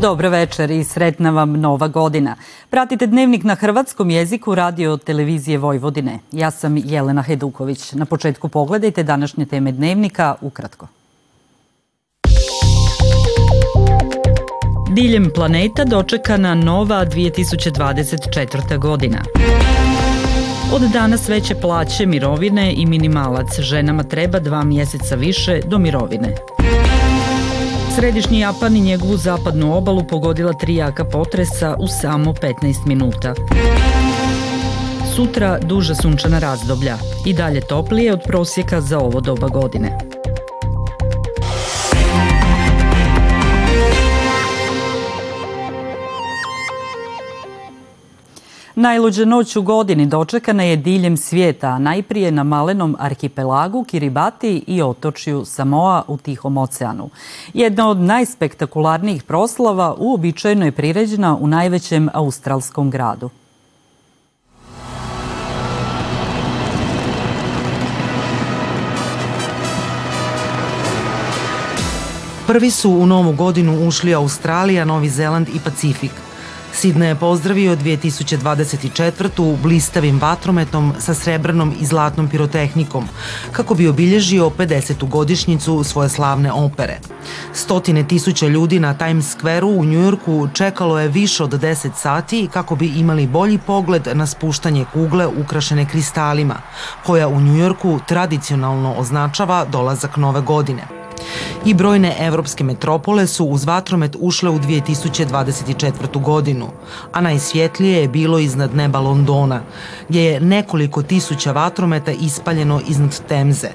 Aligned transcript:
Dobro 0.00 0.28
večer 0.30 0.70
i 0.70 0.84
sretna 0.84 1.30
vam 1.30 1.52
nova 1.52 1.88
godina. 1.88 2.36
Pratite 2.70 3.06
dnevnik 3.06 3.44
na 3.44 3.54
hrvatskom 3.54 4.10
jeziku 4.10 4.54
radio 4.54 4.96
televizije 4.96 5.58
Vojvodine. 5.58 6.18
Ja 6.32 6.50
sam 6.50 6.76
Jelena 6.76 7.22
Heduković. 7.22 7.92
Na 7.92 8.04
početku 8.04 8.48
pogledajte 8.48 9.02
današnje 9.02 9.46
teme 9.46 9.72
dnevnika 9.72 10.34
ukratko. 10.40 10.86
Diljem 14.94 15.30
planeta 15.34 15.84
dočekana 15.84 16.54
nova 16.54 17.06
2024. 17.06 18.78
godina. 18.78 19.18
Od 20.74 20.82
danas 20.92 21.28
veće 21.28 21.54
plaće, 21.54 22.06
mirovine 22.06 22.74
i 22.76 22.86
minimalac. 22.86 23.60
Ženama 23.60 24.02
treba 24.02 24.38
dva 24.38 24.64
mjeseca 24.64 25.14
više 25.14 25.60
do 25.66 25.78
mirovine. 25.78 26.34
Središnji 28.00 28.40
Japan 28.40 28.76
i 28.76 28.80
njegovu 28.80 29.16
zapadnu 29.16 29.76
obalu 29.76 30.04
pogodila 30.04 30.52
tri 30.52 30.76
jaka 30.76 31.04
potresa 31.04 31.76
u 31.78 31.86
samo 31.86 32.32
15 32.32 32.86
minuta. 32.86 33.34
Sutra 35.14 35.58
duža 35.58 35.94
sunčana 35.94 36.38
razdoblja 36.38 36.96
i 37.26 37.32
dalje 37.32 37.60
toplije 37.60 38.12
od 38.12 38.20
prosjeka 38.26 38.80
za 38.80 38.98
ovo 38.98 39.20
doba 39.20 39.48
godine. 39.48 40.07
Najluđa 48.80 49.24
noć 49.24 49.56
u 49.56 49.62
godini 49.62 50.06
dočekana 50.06 50.62
je 50.62 50.76
diljem 50.76 51.16
svijeta, 51.16 51.78
najprije 51.78 52.30
na 52.30 52.42
malenom 52.42 52.96
arhipelagu 52.98 53.84
Kiribati 53.84 54.64
i 54.66 54.82
otočju 54.82 55.44
Samoa 55.44 56.04
u 56.08 56.16
Tihom 56.16 56.56
oceanu. 56.56 57.10
Jedna 57.54 57.88
od 57.88 57.96
najspektakularnijih 57.98 59.22
proslava 59.22 59.94
uobičajeno 59.98 60.64
je 60.64 60.72
priređena 60.72 61.36
u 61.40 61.46
najvećem 61.46 62.08
australskom 62.12 62.90
gradu. 62.90 63.30
Prvi 72.46 72.70
su 72.70 72.90
u 72.90 73.06
novu 73.06 73.32
godinu 73.32 73.88
ušli 73.88 74.14
Australija, 74.14 74.84
Novi 74.84 75.08
Zeland 75.08 75.48
i 75.48 75.58
Pacifik– 75.64 76.12
Sidne 76.80 77.06
je 77.06 77.14
pozdravio 77.14 77.76
2024. 77.76 79.56
blistavim 79.62 80.18
vatrometom 80.20 80.92
sa 80.98 81.14
srebrnom 81.14 81.74
i 81.80 81.86
zlatnom 81.86 82.28
pirotehnikom, 82.28 83.08
kako 83.52 83.74
bi 83.74 83.88
obilježio 83.88 84.50
50. 84.50 85.08
godišnjicu 85.08 85.84
svoje 85.84 86.08
slavne 86.08 86.52
opere. 86.52 86.98
Stotine 87.52 88.08
tisuća 88.08 88.46
ljudi 88.46 88.80
na 88.80 88.94
Times 88.94 89.36
Square-u 89.36 89.80
u 89.80 89.84
Njujorku 89.84 90.48
čekalo 90.54 91.00
je 91.00 91.08
više 91.08 91.44
od 91.44 91.50
10 91.50 91.90
sati 91.96 92.48
kako 92.52 92.76
bi 92.76 92.86
imali 92.86 93.26
bolji 93.26 93.58
pogled 93.58 94.08
na 94.12 94.26
spuštanje 94.26 94.84
kugle 94.92 95.26
ukrašene 95.26 95.88
kristalima, 95.88 96.56
koja 97.06 97.28
u 97.28 97.40
Njujorku 97.40 97.98
tradicionalno 98.08 98.94
označava 98.94 99.64
dolazak 99.64 100.16
nove 100.16 100.40
godine 100.40 100.97
i 101.64 101.74
brojne 101.74 102.16
evropske 102.20 102.64
metropole 102.64 103.26
su 103.26 103.44
uz 103.44 103.64
vatromet 103.64 104.16
ušle 104.20 104.50
u 104.50 104.58
2024. 104.58 106.22
godinu, 106.22 106.68
a 107.12 107.20
najsvjetlije 107.20 108.00
je 108.00 108.08
bilo 108.08 108.38
iznad 108.38 108.74
neba 108.74 109.00
Londona, 109.00 109.60
gdje 110.08 110.22
je 110.22 110.40
nekoliko 110.40 111.02
tisuća 111.02 111.52
vatrometa 111.52 112.12
ispaljeno 112.12 112.80
iznad 112.88 113.20
Temze, 113.28 113.68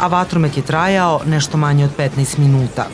a 0.00 0.06
vatromet 0.06 0.56
je 0.56 0.62
trajao 0.62 1.20
nešto 1.26 1.56
manje 1.56 1.84
od 1.84 1.90
15 1.98 2.38
minuta. 2.38 2.86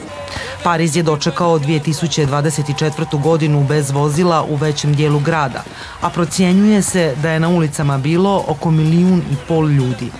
Pariz 0.62 0.96
je 0.96 1.02
dočekao 1.02 1.58
2024. 1.58 3.22
godinu 3.22 3.64
bez 3.64 3.90
vozila 3.90 4.44
u 4.44 4.56
većem 4.56 4.94
dijelu 4.94 5.20
grada, 5.20 5.62
a 6.00 6.10
procjenjuje 6.10 6.82
se 6.82 7.14
da 7.22 7.30
je 7.30 7.40
na 7.40 7.48
ulicama 7.48 7.98
bilo 7.98 8.44
oko 8.48 8.70
milijun 8.70 9.22
i 9.32 9.36
pol 9.48 9.68
ljudi. 9.68 10.10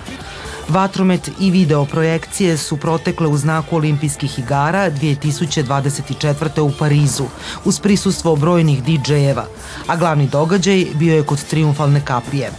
Vatromet 0.70 1.30
i 1.40 1.50
video 1.50 1.84
projekcije 1.84 2.56
su 2.56 2.76
protekle 2.76 3.26
u 3.26 3.36
znaku 3.36 3.76
olimpijskih 3.76 4.38
igara 4.38 4.90
2024. 4.90 6.60
u 6.60 6.70
Parizu, 6.78 7.24
uz 7.64 7.80
prisustvo 7.80 8.36
brojnih 8.36 8.82
DJ-eva, 8.84 9.44
a 9.86 9.96
glavni 9.96 10.28
događaj 10.28 10.86
bio 10.94 11.14
je 11.14 11.22
kod 11.22 11.44
triumfalne 11.44 12.00
kapije. 12.04 12.50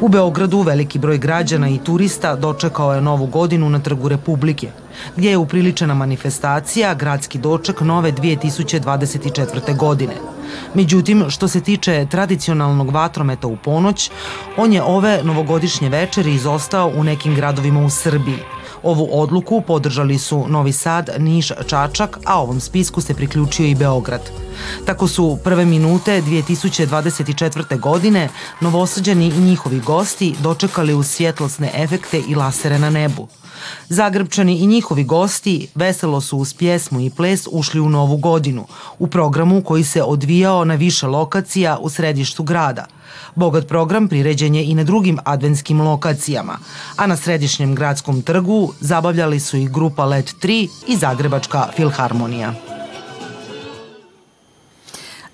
U 0.00 0.08
Beogradu 0.08 0.60
veliki 0.60 0.98
broj 0.98 1.18
građana 1.18 1.68
i 1.68 1.78
turista 1.78 2.36
dočekao 2.36 2.94
je 2.94 3.00
novu 3.00 3.26
godinu 3.26 3.70
na 3.70 3.78
Trgu 3.78 4.08
Republike, 4.08 4.70
gdje 5.16 5.30
je 5.30 5.36
upriličena 5.36 5.94
manifestacija 5.94 6.94
Gradski 6.94 7.38
doček 7.38 7.80
nove 7.80 8.12
2024. 8.12 9.76
godine. 9.76 10.35
Međutim, 10.74 11.24
što 11.28 11.48
se 11.48 11.60
tiče 11.60 12.06
tradicionalnog 12.10 12.90
vatrometa 12.90 13.46
u 13.46 13.56
ponoć, 13.56 14.10
on 14.56 14.72
je 14.72 14.82
ove 14.82 15.20
novogodišnje 15.24 15.88
večeri 15.88 16.34
izostao 16.34 16.92
u 16.96 17.04
nekim 17.04 17.34
gradovima 17.34 17.84
u 17.84 17.90
Srbiji– 17.90 18.38
Ovu 18.82 19.08
odluku 19.12 19.60
podržali 19.60 20.18
su 20.18 20.44
Novi 20.48 20.72
Sad, 20.72 21.10
Niš, 21.18 21.52
Čačak, 21.66 22.18
a 22.24 22.40
ovom 22.42 22.60
spisku 22.60 23.00
se 23.00 23.14
priključio 23.14 23.66
i 23.66 23.74
Beograd. 23.74 24.30
Tako 24.84 25.08
su 25.08 25.38
prve 25.44 25.64
minute 25.64 26.22
2024. 26.22 27.80
godine 27.80 28.28
novosađani 28.60 29.26
i 29.26 29.40
njihovi 29.40 29.80
gosti 29.80 30.34
dočekali 30.42 30.94
u 30.94 31.02
svjetlosne 31.02 31.70
efekte 31.74 32.22
i 32.28 32.34
lasere 32.34 32.78
na 32.78 32.90
nebu. 32.90 33.28
Zagrebčani 33.88 34.58
i 34.58 34.66
njihovi 34.66 35.04
gosti 35.04 35.68
veselo 35.74 36.20
su 36.20 36.38
uz 36.38 36.54
pjesmu 36.54 37.00
i 37.00 37.10
ples 37.10 37.48
ušli 37.52 37.80
u 37.80 37.88
novu 37.88 38.16
godinu, 38.16 38.66
u 38.98 39.06
programu 39.06 39.62
koji 39.62 39.84
se 39.84 40.02
odvijao 40.02 40.64
na 40.64 40.74
više 40.74 41.06
lokacija 41.06 41.78
u 41.80 41.90
središtu 41.90 42.42
grada– 42.42 42.86
Bogat 43.36 43.68
program 43.68 44.08
priređen 44.08 44.54
je 44.54 44.64
i 44.64 44.74
na 44.74 44.84
drugim 44.84 45.18
adventskim 45.24 45.80
lokacijama, 45.80 46.58
a 46.96 47.06
na 47.06 47.16
središnjem 47.16 47.74
gradskom 47.74 48.22
trgu 48.22 48.72
zabavljali 48.80 49.40
su 49.40 49.56
i 49.56 49.68
grupa 49.68 50.04
Let 50.04 50.34
3 50.42 50.68
i 50.88 50.96
Zagrebačka 50.96 51.68
filharmonija. 51.76 52.75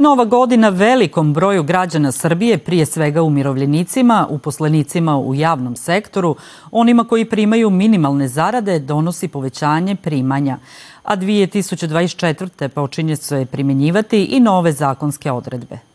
Nova 0.02 0.24
godina 0.24 0.68
velikom 0.68 1.32
broju 1.32 1.62
građana 1.62 2.12
Srbije, 2.12 2.58
prije 2.58 2.86
svega 2.86 3.22
umirovljenicima, 3.22 4.26
uposlenicima 4.30 5.18
u 5.18 5.34
javnom 5.34 5.76
sektoru, 5.76 6.36
onima 6.70 7.04
koji 7.04 7.24
primaju 7.24 7.70
minimalne 7.70 8.28
zarade, 8.28 8.78
donosi 8.78 9.28
povećanje 9.28 9.96
primanja. 9.96 10.58
A 11.02 11.16
2024. 11.16 12.68
počinje 12.68 13.16
se 13.16 13.46
primjenjivati 13.50 14.24
i 14.24 14.40
nove 14.40 14.72
zakonske 14.72 15.32
odredbe. 15.32 15.91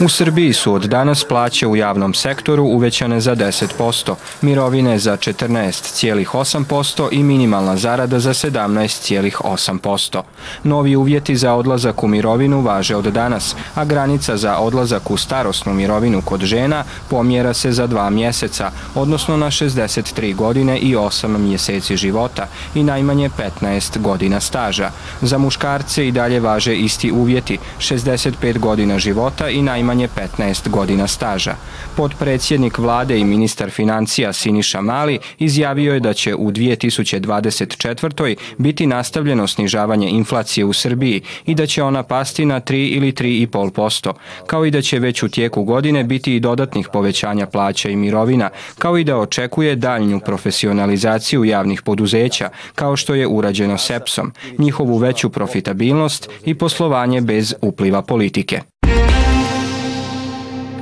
U 0.00 0.08
Srbiji 0.08 0.52
su 0.52 0.74
od 0.74 0.82
danas 0.82 1.24
plaće 1.24 1.66
u 1.66 1.76
javnom 1.76 2.14
sektoru 2.14 2.64
uvećane 2.64 3.20
za 3.20 3.36
10%, 3.36 4.14
mirovine 4.42 4.98
za 4.98 5.16
14,8% 5.16 7.08
i 7.12 7.22
minimalna 7.22 7.76
zarada 7.76 8.18
za 8.18 8.34
17,8%. 8.34 10.22
Novi 10.64 10.96
uvjeti 10.96 11.36
za 11.36 11.54
odlazak 11.54 12.02
u 12.02 12.08
mirovinu 12.08 12.60
važe 12.60 12.96
od 12.96 13.04
danas, 13.04 13.56
a 13.74 13.84
granica 13.84 14.36
za 14.36 14.58
odlazak 14.58 15.10
u 15.10 15.16
starosnu 15.16 15.74
mirovinu 15.74 16.22
kod 16.22 16.40
žena 16.40 16.84
pomjera 17.10 17.54
se 17.54 17.72
za 17.72 17.86
dva 17.86 18.10
mjeseca, 18.10 18.70
odnosno 18.94 19.36
na 19.36 19.46
63 19.46 20.34
godine 20.34 20.78
i 20.78 20.96
8 20.96 21.38
mjeseci 21.38 21.96
života 21.96 22.46
i 22.74 22.82
najmanje 22.82 23.30
15 23.60 23.98
godina 23.98 24.40
staža. 24.40 24.90
Za 25.22 25.38
muškarce 25.38 26.08
i 26.08 26.12
dalje 26.12 26.40
važe 26.40 26.76
isti 26.76 27.12
uvjeti, 27.12 27.58
65 27.78 28.58
godina 28.58 28.98
života 28.98 29.48
i 29.48 29.62
najmanje 29.62 29.87
najmanje 29.88 30.08
15 30.38 30.68
godina 30.68 31.06
staža. 31.06 31.54
Podpredsjednik 31.96 32.78
vlade 32.78 33.18
i 33.18 33.24
ministar 33.24 33.70
financija 33.70 34.32
Siniša 34.32 34.80
Mali 34.80 35.18
izjavio 35.38 35.94
je 35.94 36.00
da 36.00 36.12
će 36.12 36.34
u 36.34 36.50
2024. 36.50 38.36
biti 38.58 38.86
nastavljeno 38.86 39.46
snižavanje 39.46 40.08
inflacije 40.08 40.64
u 40.64 40.72
Srbiji 40.72 41.22
i 41.46 41.54
da 41.54 41.66
će 41.66 41.82
ona 41.82 42.02
pasti 42.02 42.44
na 42.44 42.60
3 42.60 42.96
ili 42.96 43.12
3,5%, 43.12 44.12
kao 44.46 44.66
i 44.66 44.70
da 44.70 44.82
će 44.82 44.98
već 44.98 45.22
u 45.22 45.28
tijeku 45.28 45.64
godine 45.64 46.04
biti 46.04 46.36
i 46.36 46.40
dodatnih 46.40 46.88
povećanja 46.92 47.46
plaća 47.46 47.88
i 47.88 47.96
mirovina, 47.96 48.50
kao 48.78 48.98
i 48.98 49.04
da 49.04 49.16
očekuje 49.16 49.76
daljnju 49.76 50.20
profesionalizaciju 50.20 51.44
javnih 51.44 51.82
poduzeća, 51.82 52.48
kao 52.74 52.96
što 52.96 53.14
je 53.14 53.26
urađeno 53.26 53.78
SEPSom, 53.78 54.32
njihovu 54.58 54.96
veću 54.96 55.30
profitabilnost 55.30 56.28
i 56.44 56.54
poslovanje 56.54 57.20
bez 57.20 57.54
upliva 57.62 58.02
politike. 58.02 58.60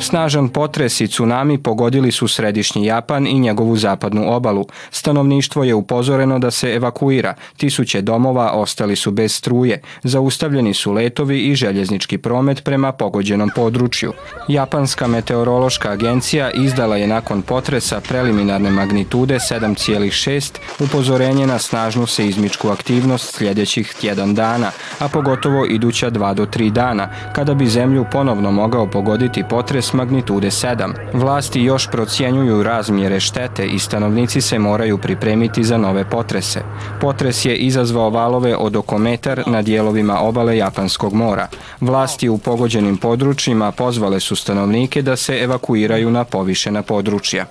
Snažan 0.01 0.49
potres 0.49 1.01
i 1.01 1.09
tsunami 1.09 1.59
pogodili 1.59 2.13
su 2.13 2.29
središnji 2.29 2.87
Japan 2.87 3.27
i 3.27 3.39
njegovu 3.39 3.77
zapadnu 3.77 4.35
obalu. 4.35 4.67
Stanovništvo 4.91 5.65
je 5.65 5.75
upozoreno 5.75 6.39
da 6.39 6.51
se 6.51 6.75
evakuira. 6.75 7.35
Tisuće 7.57 8.03
domova 8.03 8.53
ostali 8.53 8.97
su 8.97 9.11
bez 9.11 9.35
struje. 9.35 9.81
Zaustavljeni 10.03 10.75
su 10.75 10.93
letovi 10.93 11.41
i 11.41 11.55
željeznički 11.55 12.19
promet 12.19 12.65
prema 12.65 12.93
pogođenom 12.93 13.51
području. 13.55 14.13
Japanska 14.49 15.07
meteorološka 15.07 15.91
agencija 15.91 16.51
izdala 16.51 16.97
je 16.97 17.07
nakon 17.07 17.43
potresa 17.43 18.01
preliminarne 18.01 18.71
magnitude 18.71 19.35
7,6 19.35 20.59
upozorenje 20.79 21.47
na 21.47 21.59
snažnu 21.59 22.07
seizmičku 22.07 22.69
aktivnost 22.69 23.35
sljedećih 23.37 23.95
tjedan 24.01 24.35
dana, 24.35 24.71
a 24.99 25.09
pogotovo 25.09 25.67
iduća 25.67 26.11
2 26.11 26.35
do 26.35 26.47
3 26.47 26.71
dana, 26.71 27.09
kada 27.33 27.55
bi 27.55 27.67
zemlju 27.67 28.05
ponovno 28.13 28.53
mogao 28.53 28.87
pogoditi 28.87 29.45
potres 29.51 29.86
magnitude 29.93 30.51
7. 30.51 30.93
Vlasti 31.13 31.63
još 31.63 31.91
procjenjuju 31.91 32.63
razmjere 32.63 33.21
štete 33.21 33.67
i 33.67 33.79
stanovnici 33.79 34.41
se 34.41 34.59
moraju 34.59 34.99
pripremiti 34.99 35.65
za 35.65 35.77
nove 35.77 36.11
potrese. 36.11 36.61
Potres 37.01 37.45
je 37.45 37.57
izazvao 37.57 38.11
valove 38.11 38.57
od 38.57 38.77
oko 38.77 38.99
metar 38.99 39.43
na 39.47 39.63
dijelovima 39.63 40.21
obale 40.21 40.57
Japanskog 40.57 41.13
mora. 41.13 41.49
Vlasti 41.81 42.29
u 42.29 42.39
pogođenim 42.39 42.97
područjima 42.97 43.73
pozvale 43.73 44.21
su 44.21 44.37
stanovnike 44.37 45.03
da 45.03 45.17
se 45.17 45.39
evakuiraju 45.39 46.11
na 46.11 46.25
povišena 46.25 46.83
područja. 46.83 47.47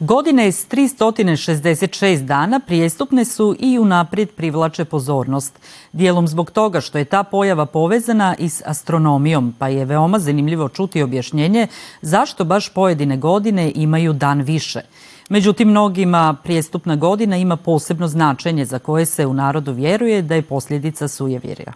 Godine 0.00 0.52
s 0.52 0.68
366 0.68 2.24
dana 2.24 2.60
prijestupne 2.60 3.24
su 3.24 3.56
i 3.58 3.78
unaprijed 3.78 4.30
privlače 4.30 4.84
pozornost. 4.84 5.58
Dijelom 5.92 6.28
zbog 6.28 6.50
toga 6.50 6.80
što 6.80 6.98
je 6.98 7.04
ta 7.04 7.22
pojava 7.22 7.66
povezana 7.66 8.34
i 8.38 8.48
s 8.48 8.62
astronomijom, 8.66 9.54
pa 9.58 9.68
je 9.68 9.84
veoma 9.84 10.18
zanimljivo 10.18 10.68
čuti 10.68 11.02
objašnjenje 11.02 11.66
zašto 12.02 12.44
baš 12.44 12.68
pojedine 12.68 13.16
godine 13.16 13.72
imaju 13.74 14.12
dan 14.12 14.40
više. 14.40 14.80
Međutim, 15.28 15.68
mnogima 15.68 16.36
prijestupna 16.44 16.96
godina 16.96 17.36
ima 17.36 17.56
posebno 17.56 18.08
značenje 18.08 18.64
za 18.64 18.78
koje 18.78 19.06
se 19.06 19.26
u 19.26 19.34
narodu 19.34 19.72
vjeruje 19.72 20.22
da 20.22 20.34
je 20.34 20.42
posljedica 20.42 21.08
sujevjerja. 21.08 21.72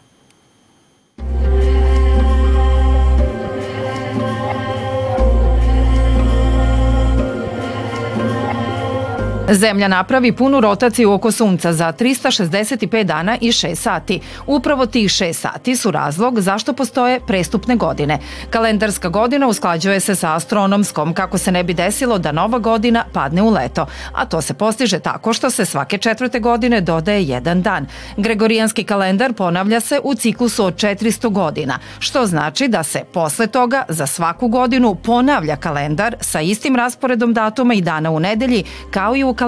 Zemlja 9.55 9.89
napravi 9.89 10.33
punu 10.33 10.61
rotaciju 10.61 11.13
oko 11.13 11.33
Sunca 11.33 11.73
za 11.73 11.93
365 11.93 13.05
dana 13.05 13.39
i 13.41 13.49
6 13.49 13.75
sati. 13.75 14.21
Upravo 14.47 14.87
tih 14.87 15.11
6 15.11 15.33
sati 15.33 15.77
su 15.77 15.91
razlog 15.91 16.41
zašto 16.41 16.73
postoje 16.73 17.21
prestupne 17.27 17.77
godine. 17.77 18.19
Kalendarska 18.51 19.09
godina 19.09 19.47
usklađuje 19.47 20.01
se 20.01 20.15
sa 20.15 20.35
astronomskom 20.35 21.15
kako 21.15 21.39
se 21.39 21.53
ne 21.53 21.65
bi 21.65 21.75
desilo 21.75 22.19
da 22.19 22.33
nova 22.33 22.59
godina 22.59 23.05
padne 23.13 23.43
u 23.43 23.51
leto. 23.51 23.87
A 24.13 24.25
to 24.25 24.43
se 24.43 24.55
postiže 24.55 24.99
tako 24.99 25.33
što 25.33 25.51
se 25.51 25.65
svake 25.65 25.99
četvrte 25.99 26.41
godine 26.41 26.81
dodaje 26.81 27.25
jedan 27.25 27.63
dan. 27.63 27.87
Gregorijanski 28.17 28.85
kalendar 28.85 29.33
ponavlja 29.33 29.81
se 29.81 30.01
u 30.05 30.15
ciklusu 30.15 30.65
od 30.65 30.75
400 30.75 31.31
godina, 31.31 31.79
što 31.99 32.27
znači 32.27 32.69
da 32.69 32.83
se 32.83 33.05
posle 33.13 33.47
toga 33.47 33.85
za 33.89 34.07
svaku 34.07 34.49
godinu 34.49 34.95
ponavlja 34.95 35.57
kalendar 35.57 36.17
sa 36.21 36.41
istim 36.41 36.77
rasporedom 36.77 37.35
datuma 37.35 37.75
i 37.75 37.81
dana 37.81 38.11
u 38.11 38.21
nedelji 38.21 38.65
kao 38.91 39.17
i 39.17 39.25
u 39.25 39.35
kalendaru 39.35 39.44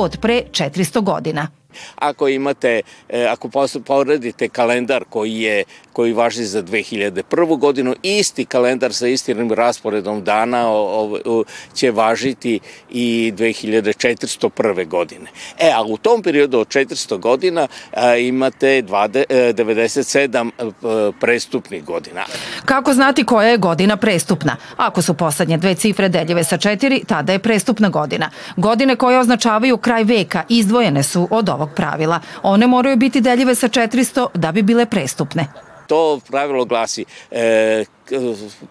od 0.00 0.16
pre 0.16 0.42
400 0.52 1.02
godina. 1.02 1.59
Ako 1.94 2.28
imate, 2.28 2.82
e, 3.08 3.26
ako 3.26 3.50
poredite 3.84 4.48
kalendar 4.48 5.04
koji 5.10 5.40
je 5.40 5.64
koji 5.92 6.12
važi 6.12 6.44
za 6.44 6.62
2001. 6.62 7.58
godinu, 7.58 7.94
isti 8.02 8.44
kalendar 8.44 8.94
sa 8.94 9.06
istim 9.06 9.52
rasporedom 9.52 10.24
dana 10.24 10.70
o, 10.70 11.18
o, 11.24 11.44
će 11.74 11.90
važiti 11.90 12.60
i 12.90 13.32
2401. 13.36 14.88
godine. 14.88 15.26
E, 15.58 15.70
a 15.74 15.82
u 15.82 15.96
tom 15.96 16.22
periodu 16.22 16.58
od 16.58 16.68
400 16.68 17.18
godina 17.18 17.68
a, 17.92 18.16
imate 18.16 18.82
20, 18.82 19.24
97 19.28 20.50
e, 20.58 20.64
e, 20.64 21.12
prestupnih 21.20 21.84
godina. 21.84 22.24
Kako 22.64 22.94
znati 22.94 23.24
koja 23.24 23.48
je 23.48 23.56
godina 23.56 23.96
prestupna? 23.96 24.56
Ako 24.76 25.02
su 25.02 25.14
poslednje 25.14 25.58
dve 25.58 25.74
cifre 25.74 26.08
deljive 26.08 26.44
sa 26.44 26.56
četiri, 26.56 27.04
tada 27.06 27.32
je 27.32 27.38
prestupna 27.38 27.88
godina. 27.88 28.30
Godine 28.56 28.96
koje 28.96 29.18
označavaju 29.18 29.76
kraj 29.76 30.04
veka 30.04 30.42
izdvojene 30.48 31.02
su 31.02 31.28
od 31.30 31.48
ovog 31.48 31.59
pravila. 31.66 32.20
One 32.42 32.66
moraju 32.66 32.96
biti 32.96 33.20
deljive 33.20 33.54
sa 33.54 33.68
400 33.68 34.28
da 34.34 34.52
bi 34.52 34.62
bile 34.62 34.86
prestupne. 34.86 35.46
To 35.86 36.20
pravilo 36.28 36.64
glasi 36.64 37.04
e, 37.30 37.84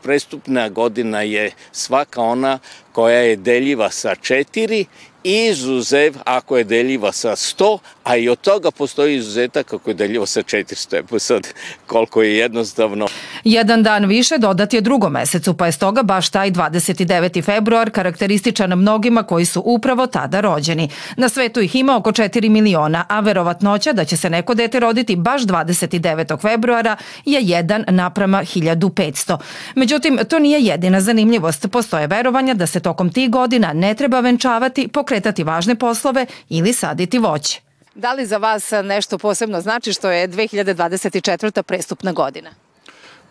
prestupna 0.04 0.70
godina 0.70 1.22
je 1.22 1.52
svaka 1.72 2.22
ona 2.22 2.60
koja 2.92 3.20
je 3.20 3.36
deljiva 3.36 3.90
sa 3.90 4.16
4 4.16 4.86
izuzev 5.24 6.14
ako 6.26 6.58
je 6.58 6.64
deljiva 6.64 7.12
sa 7.12 7.36
100, 7.36 7.78
a 8.04 8.18
i 8.18 8.30
od 8.30 8.42
toga 8.42 8.72
postoji 8.72 9.16
izuzetak 9.16 9.74
ako 9.74 9.90
je 9.90 9.94
deljiva 9.94 10.26
sa 10.26 10.42
400. 10.42 10.98
Evo 10.98 11.20
sad 11.20 11.48
koliko 11.88 12.22
je 12.22 12.38
jednostavno. 12.38 13.08
Jedan 13.44 13.84
dan 13.84 14.06
više 14.06 14.38
dodat 14.38 14.74
je 14.74 14.82
drugom 14.82 15.14
mesecu, 15.14 15.54
pa 15.54 15.66
je 15.66 15.72
stoga 15.72 16.04
baš 16.04 16.30
taj 16.30 16.52
29. 16.52 17.44
februar 17.44 17.90
karakterističan 17.90 18.70
mnogima 18.70 19.24
koji 19.24 19.46
su 19.46 19.62
upravo 19.66 20.08
tada 20.08 20.42
rođeni. 20.42 20.90
Na 21.18 21.30
svetu 21.30 21.62
ih 21.62 21.76
ima 21.76 21.98
oko 21.98 22.12
4 22.12 22.50
miliona, 22.50 23.06
a 23.10 23.20
verovatnoća 23.20 23.94
da 23.94 24.06
će 24.06 24.18
se 24.18 24.30
neko 24.30 24.54
dete 24.54 24.80
roditi 24.80 25.16
baš 25.16 25.42
29. 25.42 26.42
februara 26.42 26.96
je 27.26 27.42
1 27.42 27.92
naprama 27.92 28.40
1500. 28.40 29.38
Međutim, 29.76 30.20
to 30.30 30.40
nije 30.40 30.62
jedina 30.62 31.02
zanimljivost. 31.02 31.68
Postoje 31.72 32.08
verovanja 32.08 32.54
da 32.54 32.68
se 32.68 32.80
tokom 32.80 33.12
tih 33.12 33.30
godina 33.30 33.74
ne 33.74 33.94
treba 33.94 34.20
venčavati, 34.20 34.88
pokretati 34.88 35.44
važne 35.44 35.76
poslove 35.76 36.26
ili 36.50 36.74
saditi 36.74 37.20
voće. 37.20 37.62
Da 37.96 38.14
li 38.14 38.26
za 38.26 38.38
vas 38.38 38.72
nešto 38.84 39.18
posebno 39.18 39.62
znači 39.62 39.94
što 39.94 40.10
je 40.10 40.28
2024. 40.28 41.62
prestupna 41.62 42.12
godina? 42.12 42.50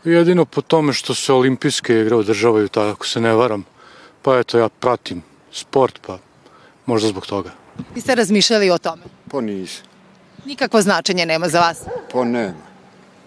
Jedino 0.04 0.44
po 0.44 0.60
tome 0.62 0.92
što 0.92 1.14
se 1.14 1.32
olimpijske 1.32 2.00
igre 2.00 2.16
održavaju 2.16 2.68
tako, 2.68 2.90
ako 2.90 3.06
se 3.06 3.20
ne 3.20 3.32
varam. 3.32 3.64
Pa 4.22 4.38
eto, 4.38 4.58
ja 4.58 4.68
pratim 4.68 5.22
sport, 5.52 5.98
pa 6.06 6.18
možda 6.86 7.08
zbog 7.08 7.26
toga. 7.26 7.50
Vi 7.94 8.00
ste 8.00 8.14
razmišljali 8.14 8.70
o 8.70 8.78
tome? 8.78 9.02
Pa 9.30 9.40
nisam. 9.40 9.86
Nikakvo 10.44 10.82
značenje 10.82 11.26
nema 11.26 11.48
za 11.48 11.60
vas? 11.60 11.78
Pa 12.12 12.24
nema. 12.24 12.68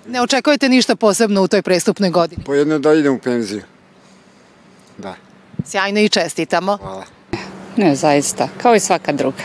Ne 0.07 0.22
očekujete 0.22 0.69
ništa 0.69 0.95
posebno 0.95 1.41
u 1.43 1.48
toj 1.48 1.62
prestupnoj 1.62 2.10
godini? 2.10 2.43
Pa 2.45 2.55
jedno 2.55 2.79
da 2.79 2.93
idem 2.93 3.13
u 3.13 3.19
penziju. 3.19 3.62
Da. 4.98 5.15
Sjajno 5.65 6.00
i 6.00 6.10
čestitamo. 6.10 6.77
Hvala. 6.77 7.20
Ne, 7.77 7.95
zaista, 7.95 8.47
kao 8.61 8.75
i 8.75 8.79
svaka 8.79 9.11
druga. 9.11 9.43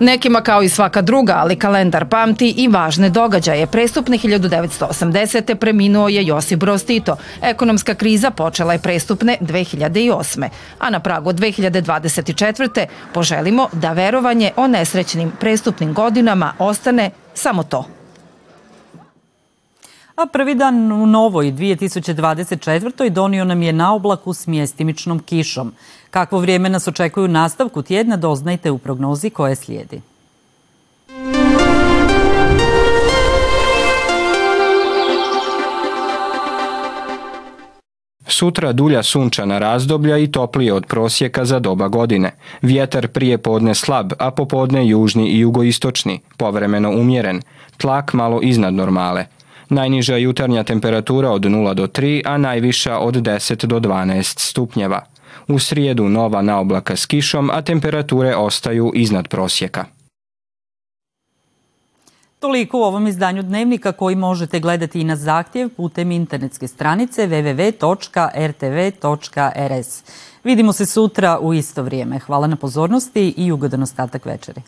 Nekima 0.00 0.40
kao 0.40 0.62
i 0.62 0.68
svaka 0.68 1.02
druga, 1.02 1.34
ali 1.36 1.56
kalendar 1.56 2.08
pamti 2.08 2.54
i 2.56 2.68
važne 2.68 3.10
događaje. 3.10 3.66
Prestupne 3.66 4.18
1980. 4.18 5.54
preminuo 5.54 6.08
je 6.08 6.26
Josip 6.26 6.58
Broz 6.58 6.84
Tito. 6.84 7.16
Ekonomska 7.42 7.94
kriza 7.94 8.30
počela 8.30 8.72
je 8.72 8.78
prestupne 8.78 9.36
2008. 9.40 10.48
A 10.78 10.90
na 10.90 11.00
pragu 11.00 11.32
2024. 11.32 12.86
poželimo 13.14 13.68
da 13.72 13.92
verovanje 13.92 14.50
o 14.56 14.66
nesrećnim 14.66 15.32
prestupnim 15.40 15.94
godinama 15.94 16.52
ostane 16.58 17.10
samo 17.34 17.62
to. 17.62 17.97
A 20.18 20.26
prvi 20.26 20.54
dan 20.54 20.92
u 20.92 21.06
novoj 21.06 21.52
2024. 21.52 23.10
donio 23.10 23.44
nam 23.44 23.62
je 23.62 23.72
na 23.72 23.94
oblaku 23.94 24.32
s 24.34 24.46
mjestimičnom 24.46 25.18
kišom. 25.18 25.72
Kakvo 26.10 26.38
vrijeme 26.38 26.68
nas 26.68 26.88
očekuju 26.88 27.24
u 27.24 27.28
nastavku 27.28 27.82
tjedna 27.82 28.16
doznajte 28.16 28.70
u 28.70 28.78
prognozi 28.78 29.30
koje 29.30 29.56
slijedi. 29.56 30.00
Sutra 38.26 38.72
dulja 38.72 39.02
sunčana 39.02 39.58
razdoblja 39.58 40.18
i 40.18 40.30
toplije 40.32 40.72
od 40.72 40.86
prosjeka 40.86 41.44
za 41.44 41.58
doba 41.58 41.88
godine. 41.88 42.34
Vjetar 42.62 43.08
prije 43.08 43.38
podne 43.38 43.74
slab, 43.74 44.12
a 44.18 44.30
popodne 44.30 44.88
južni 44.88 45.28
i 45.28 45.38
jugoistočni, 45.38 46.20
povremeno 46.36 46.90
umjeren. 46.90 47.42
Tlak 47.76 48.12
malo 48.12 48.40
iznad 48.42 48.74
normale– 48.74 49.26
Najniža 49.70 50.16
jutarnja 50.16 50.64
temperatura 50.64 51.30
od 51.30 51.42
0 51.42 51.74
do 51.74 51.86
3, 51.86 52.22
a 52.24 52.38
najviša 52.38 52.98
od 52.98 53.14
10 53.14 53.66
do 53.66 53.80
12 53.80 54.38
stupnjeva. 54.38 55.04
U 55.48 55.58
srijedu 55.58 56.08
nova 56.08 56.42
naoblaka 56.42 56.96
s 56.96 57.06
kišom, 57.06 57.50
a 57.50 57.62
temperature 57.62 58.36
ostaju 58.36 58.92
iznad 58.94 59.28
prosjeka. 59.28 59.84
Toliko 62.40 62.78
u 62.78 62.82
ovom 62.82 63.06
izdanju 63.06 63.42
Dnevnika 63.42 63.92
koji 63.92 64.16
možete 64.16 64.60
gledati 64.60 65.00
i 65.00 65.04
na 65.04 65.16
zahtjev 65.16 65.68
putem 65.68 66.12
internetske 66.12 66.68
stranice 66.68 67.26
www.rtv.rs. 67.26 67.82
Vidimo 70.44 70.72
se 70.72 70.86
sutra 70.86 71.38
u 71.38 71.54
isto 71.54 71.82
vrijeme. 71.82 72.18
Hvala 72.18 72.46
na 72.46 72.56
pozornosti 72.56 73.34
i 73.36 73.52
ugodan 73.52 73.82
ostatak 73.82 74.26
večeri. 74.26 74.62